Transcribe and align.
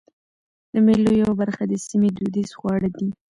د 0.73 0.75
مېلو 0.85 1.11
یوه 1.21 1.33
برخه 1.41 1.63
د 1.67 1.73
سیمي 1.85 2.09
دودیز 2.17 2.49
خواړه 2.59 2.89
دي. 2.97 3.09